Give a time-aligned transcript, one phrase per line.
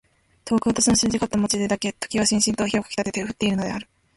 [0.45, 3.87] 遠く私のすれちがった街でだけ時はしんしんと火をかきたてて降っているのである。